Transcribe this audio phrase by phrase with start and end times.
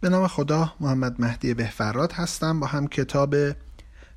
[0.00, 2.60] به نام خدا محمد مهدی بهفراد هستم.
[2.60, 3.34] با هم کتاب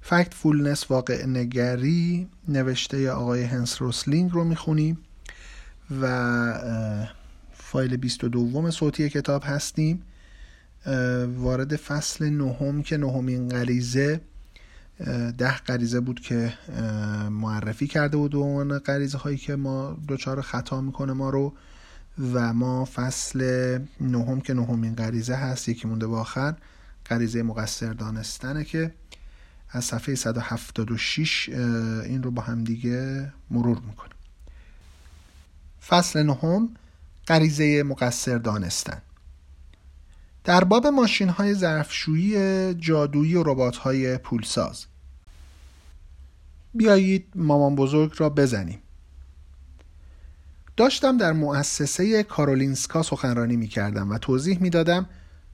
[0.02, 4.98] Factfulness واقع نگری نوشته آقای هنس روسلینگ رو می‌خونیم
[6.02, 7.04] و
[7.54, 10.04] فایل 22 صوتی کتاب هستیم.
[11.38, 14.22] وارد فصل نهم که نهمین غریزه
[15.38, 16.54] ده غریزه بود که
[17.30, 21.54] معرفی کرده بود و غریزه هایی که ما دچار خطا می‌کنه ما رو
[22.20, 23.40] و ما فصل
[24.02, 26.56] نهم که نهمین غریزه هست یکی مونده به آخر
[27.06, 28.94] غریزه مقصر دانستنه که
[29.70, 34.14] از صفحه 176 این رو با هم دیگه مرور می‌کنیم.
[35.88, 36.70] فصل نهم
[37.28, 39.02] غریزه مقصر دانستن.
[40.44, 44.86] در باب ماشین های ظرفشویی جادویی و ربات های پولساز.
[46.74, 48.83] بیایید مامان بزرگ را بزنیم.
[50.78, 55.06] داشتم در مؤسسه کارولینسکا سخنرانی می کردم و توضیح می دادم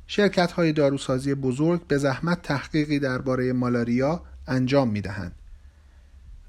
[0.08, 5.36] شرکت های داروسازی بزرگ به زحمت تحقیقی درباره مالاریا انجام می دهند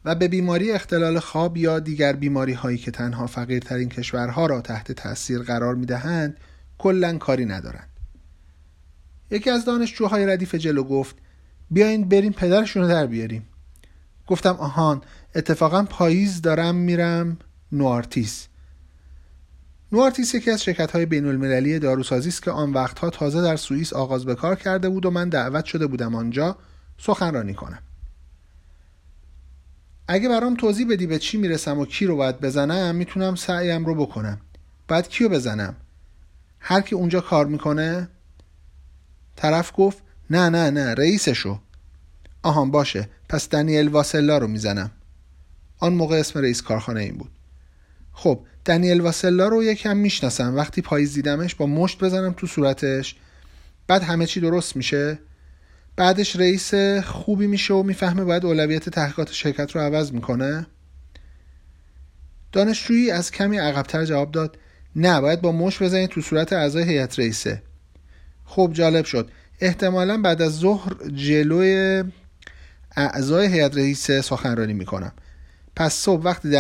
[0.04, 4.92] و به بیماری اختلال خواب یا دیگر بیماری هایی که تنها فقیرترین کشورها را تحت
[4.92, 6.36] تاثیر قرار می دهند
[6.78, 7.88] کلا کاری ندارند.
[9.30, 11.16] یکی از دانشجوهای ردیف جلو گفت
[11.70, 13.46] بیاین بریم پدرشون رو در بیاریم.
[14.26, 15.02] گفتم آهان
[15.34, 17.38] اتفاقا پاییز دارم میرم
[17.72, 18.48] نوارتیس
[19.92, 23.92] نوارتیس یکی از شرکت های بین المللی داروسازی است که آن وقتها تازه در سوئیس
[23.92, 26.56] آغاز به کار کرده بود و من دعوت شده بودم آنجا
[26.98, 27.82] سخنرانی کنم.
[30.08, 33.94] اگه برام توضیح بدی به چی می‌رسم و کی رو باید بزنم می‌تونم سعیم رو
[33.94, 34.41] بکنم.
[34.88, 35.77] باید کیو بزنم؟
[36.60, 38.08] هر کی اونجا کار می‌کنه؟
[39.36, 39.98] طرف گفت
[40.30, 41.60] نه نه نه رئیسشو.
[42.42, 43.08] آهان باشه.
[43.28, 44.91] پس دنیل واسلا رو می‌زنم.
[45.78, 47.30] آن موقع اسم رئیس کارخانه این بود.
[48.22, 50.56] خب دنیل واسلا رو یکم می‌شناسم.
[50.56, 53.14] وقتی پاییز دیدمش با مشت بزنم تو صورتش
[53.86, 55.18] بعد همه چی درست میشه.
[55.96, 60.66] بعدش رئیس خوبی میشه و می‌فهمه باید اولویت تحقیقات شرکت رو عوض می‌کنه.
[62.53, 64.58] دانشجویی از کمی عقبتر جواب داد
[64.97, 67.62] نه باید با مش بزنید تو صورت اعضای هیئت رئیسه.
[68.44, 69.31] خب جالب شد.
[69.60, 72.04] احتمالا بعد از ظهر جلوی
[72.97, 75.12] اعضای هیئت رئیسه سخنرانی می‌کنم.
[75.76, 76.50] پس صبح وقتی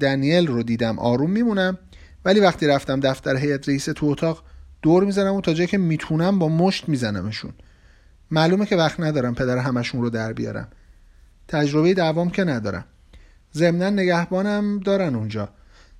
[0.00, 1.78] دنیل رو دیدم آروم میمونم
[2.24, 4.42] ولی وقتی رفتم دفتر هیئت رئیس تو اتاق
[4.82, 7.52] دور می‌زنم و تا جایی که می‌تونم با مشت میزنمشون.
[8.30, 10.68] معلومه که وقت ندارم پدر همشون رو در بیارم.
[11.48, 12.84] تجربه دوام که ندارم.
[13.54, 15.48] ضمنا نگهبانم دارن اونجا.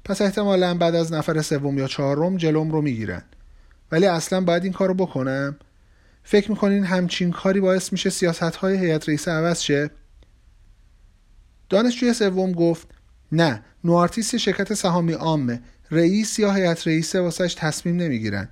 [0.04, 3.22] پس احتمالا بعد از نفر سوم یا چهارم جلوم رو می‌گیرن.
[3.92, 5.56] ولی اصلا باید این کارو بکنم.
[6.24, 9.90] فکر می‌کنین همچین کاری باعث میشه سیاست های هیئت رئیس عوض شه؟
[11.72, 12.88] دانشجوی سوم گفت
[13.32, 15.60] نه نوارتیس شرکت سهامی عامه.
[15.90, 18.48] رئیس یا هیئت رئیسه واسش تصمیم نمی‌گیرن.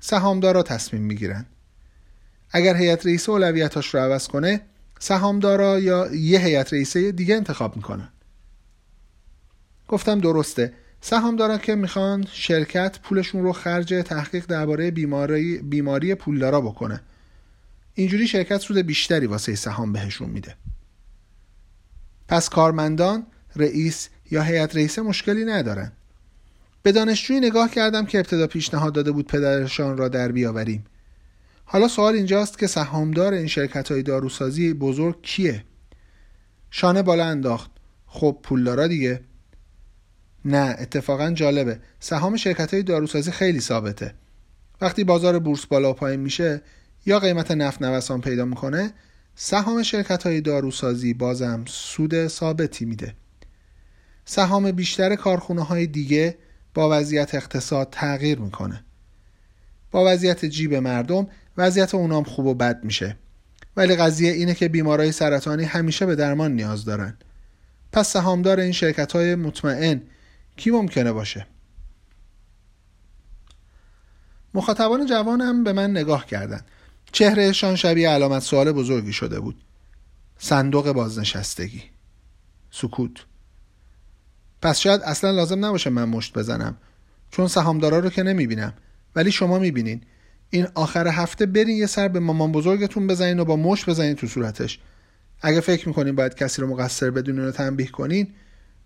[0.00, 1.46] سهامدارا تصمیم می‌گیرن.
[2.50, 4.60] اگر هیئت رئیسه اولویتاش رو عوض کنه
[4.98, 8.08] سهامدارا یا یه هیئت رئیسه دیگه انتخاب می‌کنن.
[9.88, 10.72] گفتم درسته.
[11.00, 17.00] سهامدارا که می‌خوان شرکت پولشون رو خرج تحقیق درباره بیماری بیماری پولدارا بکنه.
[17.94, 20.54] اینجوری شرکت سود بیشتری واسه سهام بهشون میده.
[22.32, 23.26] پس کارمندان
[23.56, 25.92] رئیس یا هیئت رئیسه مشکلی ندارن.
[26.82, 30.84] به دانشجوی نگاه کردم که ابتدا پیشنهاد داده بود پدرشان را در بیاوریم.
[31.64, 35.64] حالا سوال اینجاست که سهامدار این شرکت های داروسازی بزرگ کیه؟
[36.70, 37.70] شانه بالا انداخت.
[38.06, 39.20] خب پولدارا دیگه.
[40.44, 41.80] نه اتفاقا جالبه.
[42.00, 44.14] سهام شرکت های داروسازی خیلی ثابته.
[44.80, 46.62] وقتی بازار بورس بالا و پایین میشه
[47.06, 48.92] یا قیمت نفت نوسان پیدا می‌کنه
[49.34, 53.14] سهام شرکت های داروسازی بازم سود ثابتی میده.
[54.24, 56.38] سهام بیشتر کارخونه های دیگه
[56.74, 58.84] با وضعیت اقتصاد تغییر می‌کنه.
[59.90, 61.26] با وضعیت جیب مردم
[61.56, 63.16] وضعیت اونام خوب و بد میشه.
[63.76, 67.16] ولی قضیه اینه که بیمارای سرطانی همیشه به درمان نیاز دارن.
[67.92, 70.02] پس سهامدار این شرکت های مطمئن
[70.56, 71.46] کی ممکنه باشه؟
[74.54, 76.64] مخاطبان جوانم به من نگاه کردند
[77.12, 79.64] چهرهشان شبیه علامت سوال بزرگی شده بود.
[80.38, 81.82] صندوق بازنشستگی.
[82.70, 83.24] سکوت.
[84.62, 86.76] پس شاید اصلا لازم نباشه من مشت بزنم.
[87.30, 88.74] چون سهامدارا رو که نمی‌بینم.
[89.16, 90.00] ولی شما می‌بینین.
[90.50, 94.26] این آخر هفته برین یه سر به مامان بزرگتون بزنین و با مشت بزنین تو
[94.26, 94.78] صورتش.
[95.40, 98.34] اگه فکر می‌کنین باید کسی رو مقصر بدونین و تنبیه کنین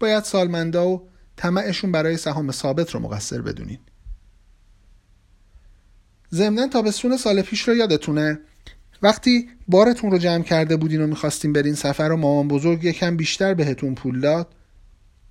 [0.00, 3.78] باید سالمندا و طمعشون برای سهام ثابت رو مقصر بدونین.
[6.36, 8.40] ضمنا تابستون سال پیش رو یادتونه؟
[9.02, 13.54] وقتی بارتون رو جمع کرده بودین و می‌خواستین برین سفر و مامان بزرگ یکم بیشتر
[13.54, 14.54] بهتون پول داد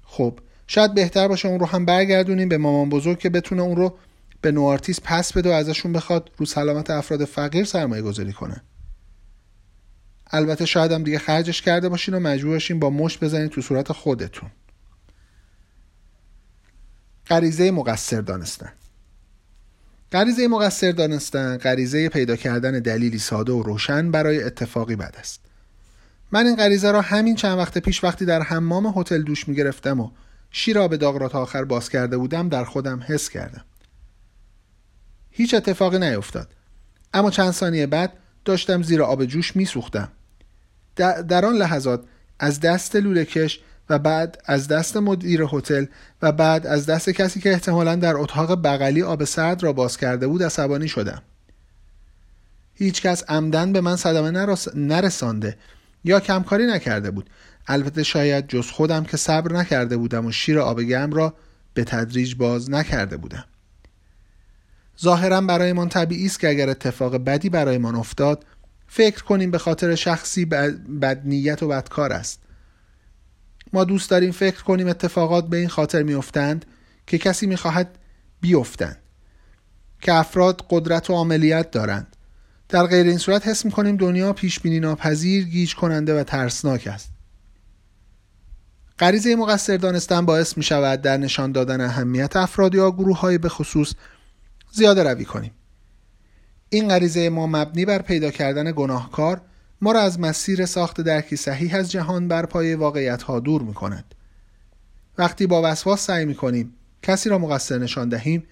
[0.04, 3.98] خب شاید بهتر باشه اون رو هم برگردونین به مامان بزرگ که بتونه اون رو
[4.42, 8.62] به نوارتیس پس بده و ازشون بخواد رو سلامت افراد فقیر سرمایه گذاری کنه.
[10.32, 13.92] البته شاید هم دیگه خرجش کرده باشین و مجبور باشین با مشت بزنین تو صورت
[13.92, 14.50] خودتون.
[17.28, 18.72] غریزه مقصر دانستن.
[20.12, 25.42] غریزه مقصر دانستن غریزه پیدا کردن دلیلی ساده و روشن برای اتفاقی بد است.
[26.32, 30.00] من این غریزه را همین چند وقت پیش وقتی در حمام هتل دوش می گرفتم
[30.00, 30.12] و
[30.52, 33.66] شیرا به داغ را تا آخر باز کرده بودم در خودم حس کردم.
[35.32, 36.48] هیچ اتفاقی نیفتاد.
[37.14, 38.14] اما چند ثانیه بعد
[38.46, 40.12] داشتم زیر آب جوش می سوختم
[40.96, 42.04] در آن لحظات
[42.40, 43.60] از دست لوله کش
[43.90, 45.86] و بعد از دست مدیر هتل
[46.22, 50.28] و بعد از دست کسی که احتمالا در اتاق بغلی آب سرد را باز کرده
[50.28, 51.22] بود عصبانی شدم.
[52.74, 55.58] هیچ کس عمدن به من صدمه نرسانده
[56.04, 57.30] یا کمکاری نکرده بود.
[57.68, 61.34] البته شاید جز خودم که صبر نکرده بودم و شیر آب گرم را
[61.74, 63.46] به تدریج باز نکرده بودم.
[65.02, 68.46] ظاهرا برایمان طبیعی است که اگر اتفاق بدی برایمان افتاد
[68.88, 72.40] فکر کنیم به خاطر شخصی بد نیت و بدکار است.
[73.74, 76.66] ما دوست داریم فکر کنیم اتفاقات به این خاطر میافتند
[77.08, 77.98] که کسی می‌خواهد
[78.42, 78.98] بیفتند
[80.02, 82.16] که افراد قدرت و عملیت دارند.
[82.70, 87.10] در غیر این صورت حس می‌کنیم دنیا پیش بینی ناپذیر گیج کننده و ترسناک است.
[89.00, 93.50] غریزه مقصر دانستن باعث می شود در نشان دادن اهمیت افراد یا گروه های به
[93.50, 93.94] خصوص
[94.72, 95.52] زیاده روی کنیم.
[96.70, 99.42] این غریزه ما مبنی بر پیدا کردن گناهکار
[99.86, 103.74] ما را از مسیر ساخت درکی صحیح از جهان بر پای واقعیت ها دور می
[103.74, 104.16] کند.
[105.18, 106.74] وقتی با وسواس سعی می کنیم
[107.04, 108.44] کسی را مقصر نشان دهیم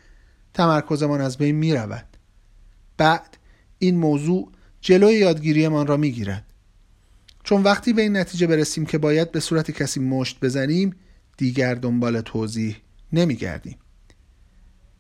[0.54, 2.06] تمرکزمان از بین می رود.
[2.98, 3.38] بعد
[3.80, 4.52] این موضوع
[4.82, 6.46] جلوی یادگیریمان را می گیرد.
[7.44, 10.96] چون وقتی به این نتیجه برسیم که باید به صورت کسی مشت بزنیم
[11.38, 12.78] دیگر دنبال توضیح
[13.14, 13.78] نمی گردیم.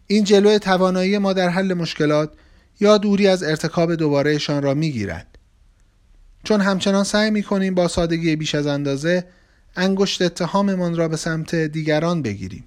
[0.07, 2.33] این جلوی توانایی ما در حل مشکلات
[2.79, 5.32] یا دوری از ارتکاب دوبارهشان را می گیرد.
[6.43, 9.27] چون همچنان سعی می کنیم با سادگی بیش از اندازه
[9.75, 12.65] انگشت اتهاممان را به سمت دیگران بگیریم.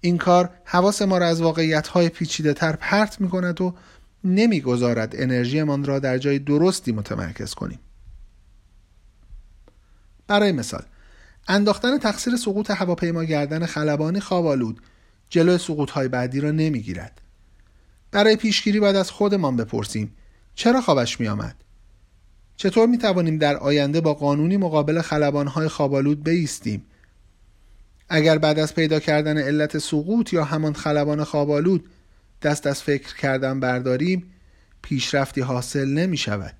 [0.00, 3.74] این کار حواس ما را از واقعیت های پیچیده تر پرت می کند و
[4.24, 7.78] نمی‌گذارد انرژیمان را در جای درستی متمرکز کنیم.
[10.26, 10.82] برای مثال
[11.48, 14.80] انداختن تقصیر سقوط هواپیما گردن خلبانی خوابالود
[15.28, 17.20] جلوی سقوط های بعدی را نمی‌گیرد.
[18.10, 20.16] برای پیشگیری باید از خودمان بپرسیم
[20.54, 21.56] چرا خوابش می آمد؟
[22.56, 26.86] چطور می توانیم در آینده با قانونی مقابل خلبانهای خوابالود بیستیم؟
[28.08, 31.88] اگر بعد از پیدا کردن علت سقوط یا همان خلبان خوابالود
[32.42, 34.32] دست از فکر کردن برداریم
[34.82, 36.54] پیشرفتی حاصل نمی شود.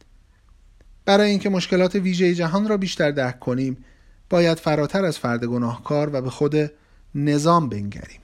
[1.05, 3.85] برای اینکه مشکلات ویژه جهان را بیشتر درک کنیم
[4.31, 6.73] باید فراتر از فرد گناهکار و به خود
[7.15, 8.21] نظام بنگریم.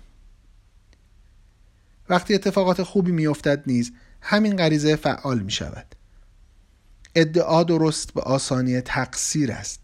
[2.08, 5.97] وقتی اتفاقات خوبی میافتد نیز همین غریزه فعال می شود.
[7.14, 9.80] ادعا درست به آسانی تقصیر است.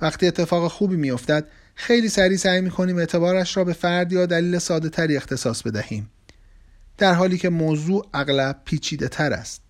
[0.00, 4.88] وقتی اتفاق خوبی میافتد خیلی سریع سعی می‌کنیم اعتبارش را به فرد یا دلیل ساده
[4.88, 6.10] تری اختصاص بدهیم.
[6.98, 9.62] در حالی که موضوع اغلب پیچیده تر است.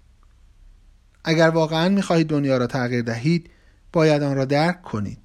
[1.25, 3.51] اگر واقعا می‌خواهید دنیا را تغییر دهید
[3.93, 5.19] باید آن را درک کنید.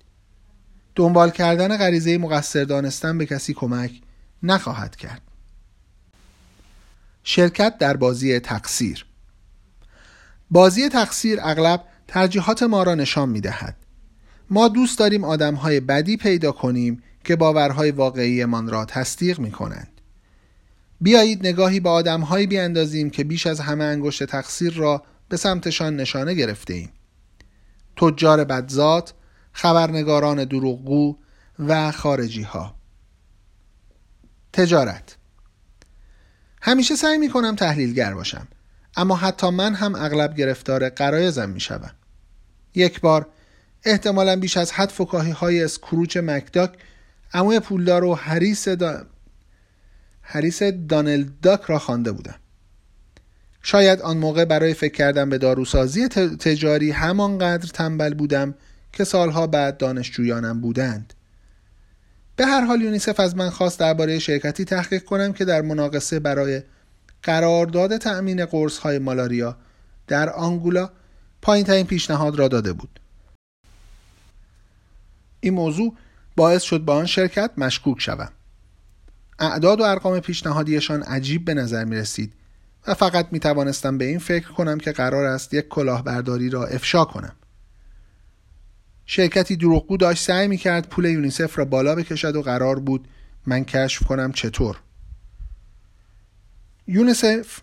[0.96, 3.92] دنبال کردن غریزه مقصر دانستن به کسی کمک
[4.44, 5.22] نخواهد کرد.
[7.24, 9.07] شرکت در بازی تقصیر
[10.52, 13.76] بازی تقصیر اغلب ترجیحات ما را نشان می دهد.
[14.50, 20.02] ما دوست داریم آدم های بدی پیدا کنیم که باورهای واقعیمان را تصدیق می کنند.
[21.02, 25.96] بیایید نگاهی به آدم هایی بیاندازیم که بیش از همه انگشت تقصیر را به سمتشان
[25.96, 26.90] نشانه گرفته ایم.
[27.98, 29.14] تجار بدزاد،
[29.52, 31.18] خبرنگاران دروغگو
[31.60, 32.76] و خارجی ها.
[34.54, 35.18] تجارت
[36.62, 38.48] همیشه سعی می کنم تحلیلگر باشم
[38.98, 41.92] اما حتی من هم اغلب گرفتار قرایزم می شدم.
[42.76, 43.28] یک بار
[43.84, 46.74] احتمالا بیش از حد فکاهی های اسکروچ مکداک
[47.34, 49.06] اموی پولدار و حریس, دا...
[50.22, 52.36] حریس دانل داک را خوانده بودم
[53.62, 58.56] شاید آن موقع برای فکر کردن به داروسازی تجاری همانقدر تنبل بودم
[58.94, 61.14] که سالها بعد دانشجویانم بودند
[62.36, 66.62] به هر حال یونیسف از من خواست درباره شرکتی تحقیق کنم که در مناقصه برای
[67.24, 69.58] قرارداد تأمین قرص های مالاریا
[70.08, 70.90] در آنگولا
[71.42, 73.00] پایین ترین پیشنهاد را داده بود.
[75.40, 75.96] این موضوع
[76.36, 78.32] باعث شد با آن شرکت مشکوک شوم.
[79.40, 82.34] اعداد و ارقام پیشنهادیشان عجیب به نظر می رسید
[82.88, 87.06] و فقط می توانستم به این فکر کنم که قرار است یک کلاهبرداری را افشا
[87.06, 87.36] کنم.
[89.06, 93.08] شرکتی دروغگو داشت سعی می کرد پول یونیسف را بالا بکشد و قرار بود
[93.46, 94.80] من کشف کنم چطور.
[96.88, 97.60] یونسف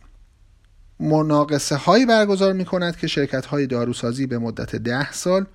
[1.01, 5.47] مناقصه هایی برگزار می کند که شرکت های داروسازی به مدت ده سال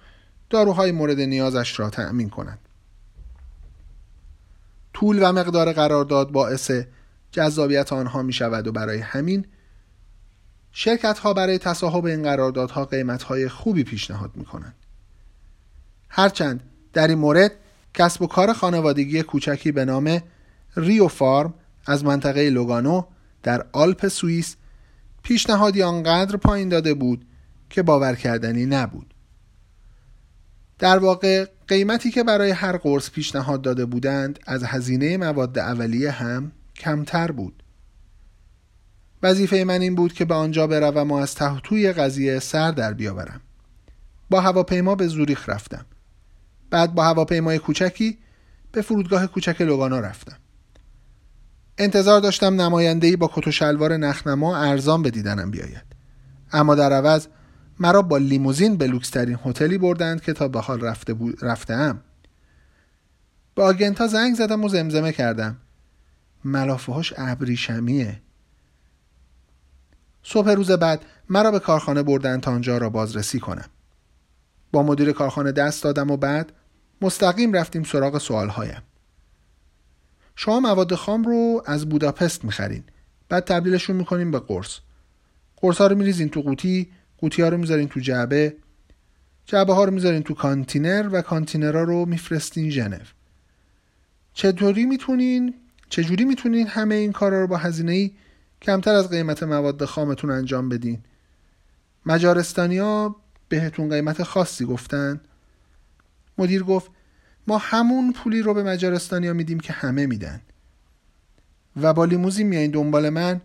[0.50, 2.60] داروهای مورد نیازش را تأمین کند.
[4.94, 6.72] طول و مقدار قرارداد باعث
[7.32, 9.46] جذابیت آنها می شود و برای همین
[10.72, 14.76] شرکت ها برای تصاحب این قراردادها قیمت های خوبی پیشنهاد می کنند.
[16.10, 17.52] هرچند در این مورد
[17.94, 20.22] کسب و کار خانوادگی کوچکی به نام
[20.76, 21.54] ریو فارم
[21.86, 23.04] از منطقه لوگانو
[23.44, 24.56] در آلپ سوئیس
[25.24, 27.26] پیشنهادی آنقدر پایین داده بود
[27.70, 29.14] که باور کردنی نبود.
[30.80, 36.52] در واقع قیمتی که برای هر قرص پیشنهاد داده بودند از هزینه مواد اولیه هم
[36.76, 37.64] کمتر بود.
[39.24, 43.42] وظیفه من این بود که به آنجا بروم و از تحتوی قضیه سر در بیاورم.
[44.30, 45.86] با هواپیما به زوریخ رفتم.
[46.70, 48.18] بعد با هواپیمای کوچکی
[48.72, 50.38] به فرودگاه کوچک لوگانا رفتم.
[51.80, 55.86] انتظار داشتم نمایندهی با کت و شلوار نخنما ارزان به دیدنم بیاید.
[56.52, 57.28] اما در عوض
[57.80, 62.02] مرا با لیموزین به لوکسترین هتلی بردند که تا به حال رفته رفتم.
[63.56, 65.58] به آگنتا زنگ زدم و زمزمه کردم.
[66.46, 68.22] ملافه هاش ابریشمیه.
[70.24, 73.70] صبح روز بعد مرا به کارخانه بردند تا آنجا را بازرسی کنم.
[74.72, 76.52] با مدیر کارخانه دست دادم و بعد
[77.02, 78.82] مستقیم رفتیم سراغ سوالهایم.
[80.42, 82.84] شما مواد خام رو از بوداپست می‌خرین.
[83.30, 84.80] بعد تبدیلشون می‌کنیم به قرص.
[85.58, 88.56] قرص ها رو میریزین تو قوطی قوطی ها رو می‌ذارین تو جعبه
[89.46, 92.98] جعبه ها رو می‌ذارین تو کانتینر و کانتینرها رو میفرستین ژنو.
[94.34, 95.54] چطوری می‌تونین
[95.90, 98.12] چجوری می‌تونین همه این کارا رو با هزینه ای
[98.62, 101.00] کمتر از قیمت مواد خامتون انجام بدین؟
[102.06, 103.16] مجارستانیا
[103.50, 105.22] بهتون قیمت خاصی گفتن.
[106.38, 106.92] مدیر گفت
[107.50, 110.42] ما همون پولی رو به مجارستانیا میدیم که همه میدن.
[111.82, 113.42] و با لیموزین میایین دنبال من.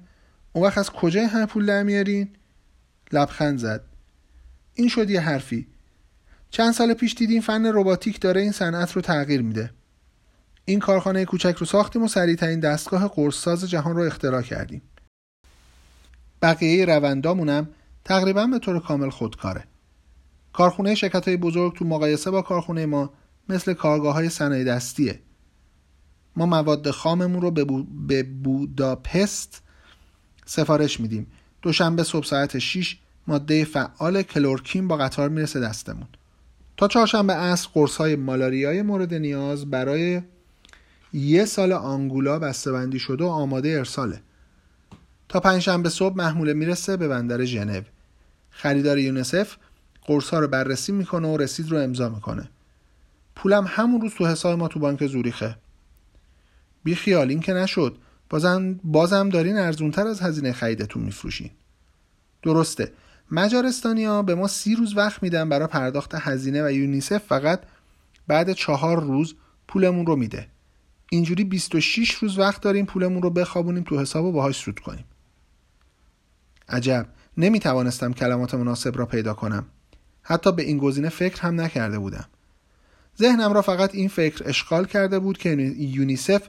[0.52, 2.28] اون وقت از کجای همه پول در میارین؟
[3.12, 3.84] لبخند زد.
[4.74, 5.66] این شد یه حرفی.
[6.50, 9.70] چند سال پیش دیدیم فن رباتیک داره این صنعت رو تغییر میده.
[10.64, 14.82] این کارخانه کوچک رو ساختیم و سریعترین دستگاه قرصساز جهان رو اختراع کردیم.
[16.42, 17.68] بقیه روندامونم
[18.04, 19.64] تقریبا به طور کامل خودکاره.
[20.52, 23.12] کارخونه شرکت های بزرگ تو مقایسه با کارخونه ما
[23.48, 25.20] مثل کارگاه های صنایع دستیه.
[26.36, 27.50] ما مواد خاممون رو
[28.06, 29.62] به, بوداپست
[30.46, 31.26] سفارش میدیم.
[31.62, 32.96] دوشنبه صبح ساعت 6
[33.26, 36.06] ماده فعال کلورکین با قطار می‌رسه دستمون.
[36.76, 40.22] تا چهارشنبه عصر قرص های مالاریای مورد نیاز برای
[41.12, 44.20] یه سال آنگولا بسته‌بندی شده و آماده ارساله.
[45.28, 47.82] تا پنجشنبه صبح محموله می‌رسه به بندر ژنو.
[48.50, 49.56] خریدار یونسف
[50.02, 52.48] قرص ها رو بررسی می‌کنه و رسید رو امضا می‌کنه.
[53.36, 55.56] پولم همون روز تو حساب ما تو بانک زوریخه.
[56.84, 57.98] بی خیال این که نشد.
[58.30, 61.50] بازم, بازم دارین ارزونتر از هزینه خریدتون میفروشین.
[62.42, 62.92] درسته.
[63.30, 67.60] مجارستانیا به ما سی روز وقت میدن برای پرداخت هزینه و یونیسف فقط
[68.26, 69.34] بعد چهار روز
[69.68, 70.46] پولمون رو میده.
[71.10, 75.04] اینجوری 26 روز وقت داریم پولمون رو بخوابونیم تو حساب و باهاش سود کنیم.
[76.68, 77.06] عجب.
[77.36, 79.66] نمی‌توانستم کلمات مناسب را پیدا کنم.
[80.22, 82.24] حتی به این گزینه فکر هم نکرده بودم.
[83.18, 86.48] ذهنم را فقط این فکر اشغال کرده بود که یونیسف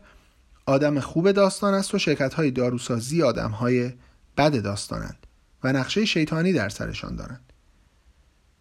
[0.66, 3.92] آدم خوب داستان است و شرکت های داروسازی آدم های
[4.38, 5.28] بد داستانند
[5.64, 7.54] و نقشه شیطانی در سرشان دارند.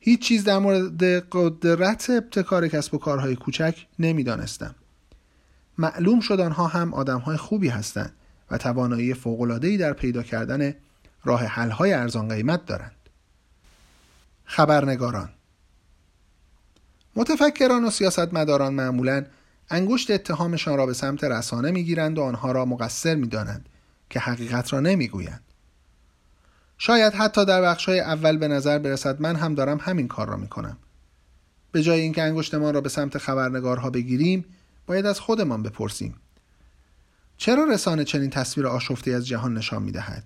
[0.01, 4.75] هیچ چیز در مورد قدرت ابتکار کسب و کارهای کوچک نمی‌دانستم.
[5.79, 8.13] معلوم شد آنها هم آدم های خوبی هستند
[8.51, 10.75] و توانایی فوق‌العاده‌ای در پیدا کردن
[11.25, 12.97] راه حل‌های ارزان قیمت دارند.
[14.45, 15.29] خبرنگاران
[17.17, 19.25] متفکران و سیاستمداران معمولا
[19.71, 23.69] انگشت اتهامشان را به سمت رسانه می‌گیرند و آنها را مقصر می‌دانند
[24.11, 25.41] که حقیقت را نمی‌گویند.
[26.79, 30.77] شاید حتی در بخشهای اول به نظر برسد من هم دارم همین کار را می‌کنم.
[31.73, 34.45] به جای اینکه انگشتمان را به سمت خبرنگارها بگیریم
[34.87, 36.15] باید از خودمان بپرسیم.
[37.37, 40.25] چرا رسانه چنین تصویر آشفته از جهان نشان می‌دهد؟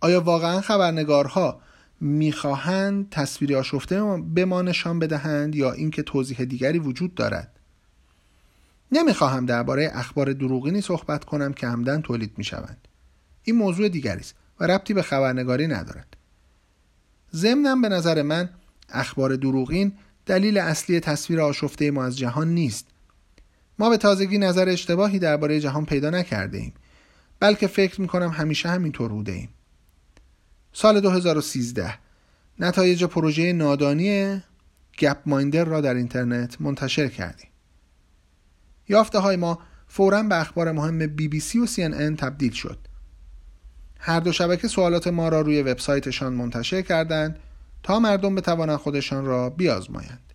[0.00, 1.60] آیا واقعا خبرنگارها
[2.04, 7.58] می‌خواهند تصویری آشفته به ما نشان بدهند یا اینکه توضیح دیگری وجود دارد.
[8.92, 12.88] نمی‌خواهم درباره اخبار دروغینی صحبت کنم که همدن تولید می‌شوند.
[13.44, 16.16] این موضوع دیگری است و ربطی به خبرنگاری ندارد.
[17.34, 18.50] ضمنا به نظر من
[18.88, 19.92] اخبار دروغین
[20.26, 22.86] دلیل اصلی تصویر آشفته ما از جهان نیست.
[23.78, 26.72] ما به تازگی نظر اشتباهی درباره جهان پیدا نکرده ایم
[27.40, 29.48] بلکه فکر می‌کنم همیشه همینطور بوده ایم.
[30.72, 31.94] سال 2013
[32.58, 34.42] نتایج پروژه نادانی
[34.98, 37.48] گپ مایندر را در اینترنت منتشر کردیم.
[38.88, 42.52] یافته های ما فورا به اخبار مهم بی بی سی و سی ان ان تبدیل
[42.52, 42.78] شد.
[43.98, 47.38] هر دو شبکه سوالات ما را روی وبسایتشان منتشر کردند
[47.82, 50.32] تا مردم بتوانند خودشان را بیازمایند.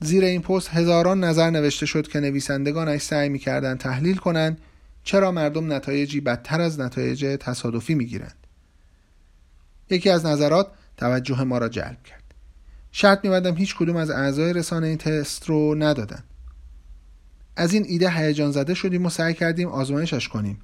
[0.00, 4.60] زیر این پست هزاران نظر نوشته شد که نویسندگانش سعی می‌کردند تحلیل کنند
[5.04, 8.41] چرا مردم نتایجی بدتر از نتایج تصادفی می‌گیرند.
[9.92, 12.22] یکی از نظرات توجه ما را جلب کرد.
[12.92, 16.22] شرط میبندم هیچ کدوم از اعضای رسانه این تست رو ندادن.
[17.56, 20.60] از این ایده هیجان زده شدیم و سعی کردیم آزمایشش کنیم.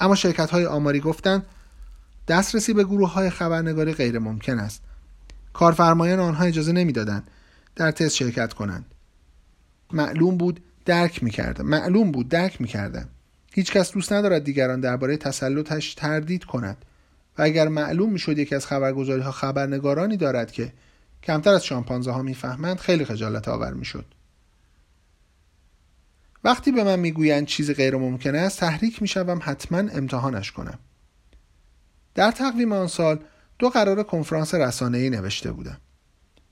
[0.00, 1.46] اما شرکت های آماری گفتند
[2.28, 4.82] دسترسی به گروه های خبرنگاری غیر ممکن است.
[5.52, 7.30] کارفرمایان آنها اجازه نمی‌دادند
[7.76, 8.84] در تست شرکت کنند.
[9.92, 11.66] معلوم بود درک می‌کردم.
[11.66, 13.08] معلوم بود درک می‌کردم.
[13.52, 16.84] هیچ کس دوست ندارد دیگران درباره تسلطش تردید کند
[17.38, 20.72] و اگر معلوم می‌شد یکی از خبرگزاری ها خبرنگارانی دارد که
[21.22, 24.04] کمتر از شامپانزه ها می‌فهمند خیلی خجالت آور می‌شد.
[26.44, 30.78] وقتی به من می‌گویند چیزی غیر ممکن است تحریک می‌شوم حتما امتحانش کنم.
[32.14, 33.18] در تقویم آن سال
[33.58, 35.80] دو قرار کنفرانس ای نوشته بودم.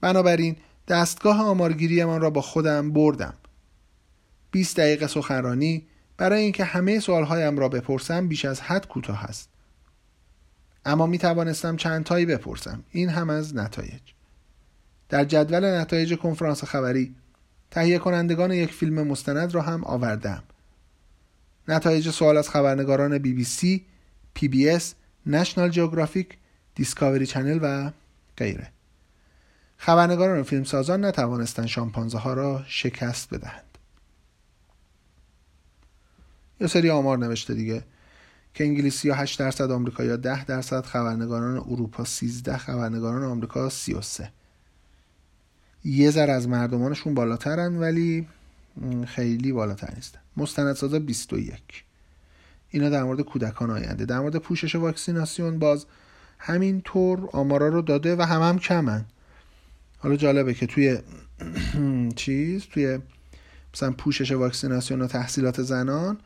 [0.00, 0.56] بنابراین
[0.88, 3.34] دستگاه آمارگیریمان را با خودم بردم.
[4.50, 5.86] 20 دقیقه سخنرانی
[6.16, 9.51] برای اینکه همه سوالهایم را بپرسم بیش از حد کوتاه است.
[10.84, 14.00] اما می توانستم چند تایی بپرسم این هم از نتایج
[15.08, 17.14] در جدول نتایج کنفرانس خبری
[17.70, 20.42] تهیه کنندگان یک فیلم مستند را هم آوردم.
[21.68, 23.84] نتایج سوال از خبرنگاران بی بی سی،
[24.34, 24.94] PBS،
[25.26, 26.38] National Geographic،
[26.74, 27.90] Discovery Channel و
[28.36, 28.68] غیره.
[29.76, 33.78] خبرنگاران و فیلمسازان نتوانستند شامپانزه ها را شکست بدهند.
[36.60, 37.82] یه سری آمار نوشته دیگه
[38.54, 44.32] که انگلیسی ها 8 درصد آمریکایی‌ها 10 درصد خبرنگاران اروپا 13 خبرنگاران آمریکا 33
[45.84, 48.26] یه ذر از مردمانشون بالاترن ولی
[49.06, 50.18] خیلی بالاتر نیستن.
[50.36, 51.84] مستندسازا 21
[52.70, 54.04] اینا در مورد کودکان آینده.
[54.04, 55.86] در مورد پوشش واکسیناسیون باز
[56.38, 59.04] همین طور آمارا رو داده و هم هم کمن.
[59.98, 60.98] حالا جالبه که توی
[62.16, 62.98] چیز توی
[63.74, 66.18] مثلا پوشش واکسیناسیون و تحصیلات زنان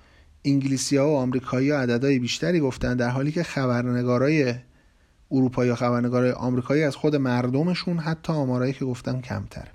[0.47, 4.55] انگلیسی ها و آمریکایی ها عددهای بیشتری گفتن در حالی که خبرنگارای
[5.31, 9.69] اروپایی یا خبرنگار آمریکایی از خود مردمشون حتی آمارایی که گفتم کمتر.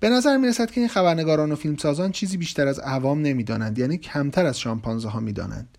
[0.00, 3.98] به نظر می رسد که این خبرنگاران و فیلمسازان چیزی بیشتر از عوام نمی‌دانند یعنی
[3.98, 5.78] کمتر از شامپانزه ها می‌دانند.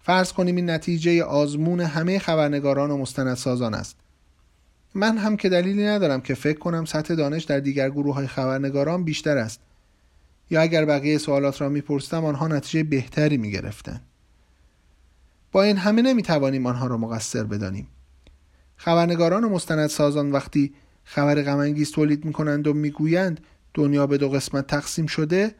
[0.00, 3.96] فرض کنیم این نتیجه آزمون همه خبرنگاران و مستندسازان است.
[4.94, 9.04] من هم که دلیلی ندارم که فکر کنم سطح دانش در دیگر گروه های خبرنگاران
[9.04, 9.60] بیشتر است.
[10.50, 14.02] یا اگر بقیه سوالات را میپرسیدم آنها نتیجه بهتری می‌گرفتند.
[15.52, 17.88] با این همه نمی‌توانیم آنها را مقصر بدانیم.
[18.76, 23.40] خبرنگاران و مستندسازان وقتی خبر غمانگیز تولید می‌کنند و می‌گویند
[23.74, 25.54] دنیا به دو قسمت تقسیم شده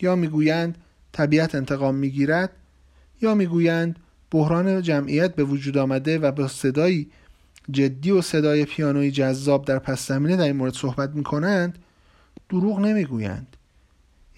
[0.00, 0.78] یا می‌گویند
[1.12, 2.50] طبیعت انتقام می‌گیرد
[3.20, 3.98] یا می‌گویند
[4.30, 7.10] بحران جمعیت به وجود آمده و با صدایی
[7.70, 11.78] جدی و صدای پیانوی جذاب در پس زمینه در این مورد صحبت می‌کنند
[12.48, 13.56] دروغ نمی‌گویند.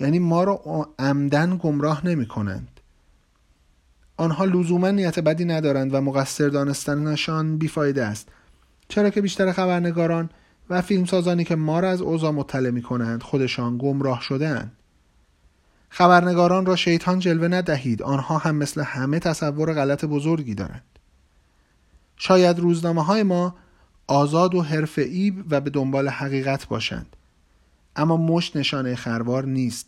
[0.00, 2.80] یعنی ما را عمدن گمراه نمی کنند
[4.16, 8.28] آنها لزوما نیت بدی ندارند و مقصر دانستنشان بیفایده است.
[8.88, 10.30] چرا که بیشتر خبرنگاران
[10.70, 14.72] و فیلمسازانی که ما را از اوضاع مطلع می کنند خودشان گمراه شده اند.
[15.88, 18.02] خبرنگاران را شیطان جلوه ندهید.
[18.02, 20.84] آنها هم مثل همه تصور غلط بزرگی دارند.
[22.16, 23.54] شاید روزنامه های ما
[24.06, 27.16] آزاد و حرفه‌ای و به دنبال حقیقت باشند.
[28.00, 29.86] اما مشت نشانه خروار نیست.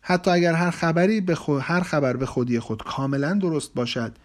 [0.00, 4.16] حتی اگر هر خبری به خود، هر خبر به خودی خود کاملا درست باشد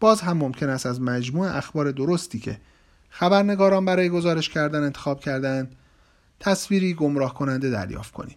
[0.00, 2.60] باز هم ممکن است از مجموع اخبار درستی که
[3.10, 5.76] خبرنگاران برای گزارش کردن انتخاب کردند
[6.40, 8.36] تصویری گمراه کننده دریافت کنیم.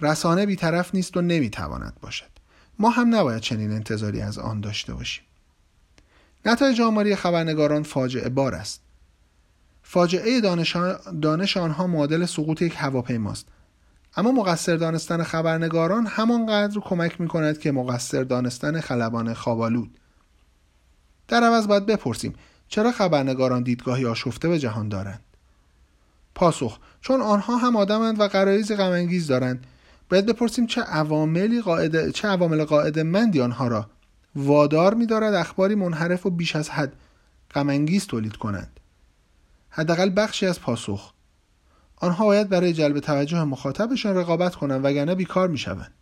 [0.00, 2.30] رسانه بیطرف نیست و نمی‌تواند باشد.
[2.78, 5.24] ما هم نباید چنین انتظاری از آن داشته باشیم.
[6.46, 8.80] نتایج آماری خبرنگاران فاجعه بار است.
[9.92, 10.76] فاجعه دانش,
[11.22, 13.46] دانش آنها معادل سقوط یک هواپیماست.
[14.16, 19.90] اما مقصر دانستن خبرنگاران همانقدر کمک می کند که مقصر دانستن خلبان خوابالود
[21.28, 22.34] در عوض باید بپرسیم
[22.68, 25.20] چرا خبرنگاران دیدگاهی آشفته به جهان دارند؟
[26.34, 29.66] پاسخ چون آنها هم آدمند و قرایز غمانگیز دارند.
[30.10, 33.86] باید بپرسیم چه عواملی قاعده چه عوامل قاعده مندی آنها را
[34.36, 36.92] وادار می‌دارد اخباری منحرف و بیش از حد
[37.54, 38.80] غمانگیز تولید کنند.
[39.74, 41.12] حداقل بخشی از پاسخ.
[41.96, 45.92] آنها باید برای جلب توجه مخاطبشان رقابت کنند وگرنه بیکار می‌شوند.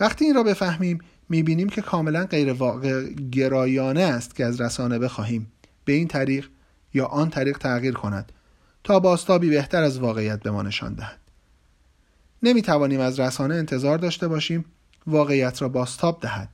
[0.00, 5.52] وقتی این را بفهمیم می‌بینیم که کاملا غیر واقع گرایانه است که از رسانه بخواهیم.
[5.84, 6.48] به این طریق
[6.94, 8.32] یا آن طریق تغییر کند
[8.84, 11.18] تا باستابی بهتر از واقعیت به ما نشان دهد.
[12.42, 14.64] نمی توانیم از رسانه انتظار داشته باشیم
[15.06, 16.48] واقعیت را باستاب دهد.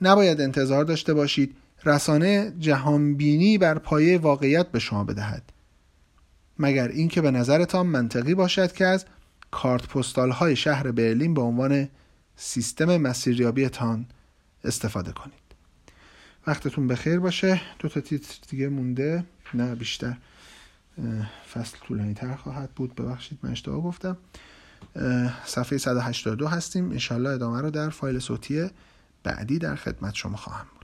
[0.00, 5.52] نباید انتظار داشته باشید رسانه جهانبینی بر پایه واقعیت به شما بدهد.
[6.58, 9.04] مگر اینکه به نظرتان منطقی باشد که از
[9.50, 11.88] کارت پستال های شهر برلین به عنوان
[12.36, 14.06] سیستم مسیریابیتان
[14.64, 15.42] استفاده کنید.
[16.46, 17.60] وقتتون بخیر باشه.
[17.78, 19.24] دو تا تیتر دیگه مونده.
[19.54, 20.16] نه بیشتر.
[21.54, 22.94] فصل طولانی تر خواهد بود.
[22.94, 24.16] ببخشید من اشتباه گفتم.
[25.44, 26.90] صفحه 182 هستیم.
[26.90, 28.70] انشالله ادامه رو در فایل صوتی
[29.22, 30.81] بعدی در خدمت شما خواهم بود.